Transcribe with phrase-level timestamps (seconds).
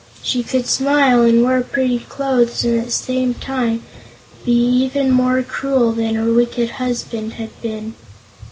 [0.23, 3.83] She could smile and wear pretty clothes and at the same time
[4.43, 7.93] be even more cruel than her wicked husband had been.